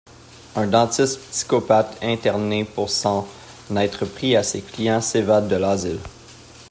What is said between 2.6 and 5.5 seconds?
pour s'en être pris à ses clients s'évade